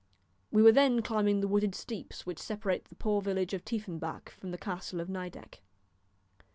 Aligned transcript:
We 0.49 0.63
were 0.63 0.71
then 0.71 1.03
climbing 1.03 1.41
the 1.41 1.47
wooded 1.47 1.75
steeps 1.75 2.25
which 2.25 2.39
separate 2.41 2.85
the 2.85 2.95
poor 2.95 3.21
village 3.21 3.53
of 3.53 3.63
Tiefenbach 3.63 4.29
from 4.29 4.49
the 4.49 4.57
Castle 4.57 4.99
of 4.99 5.09
Nideck. 5.09 5.61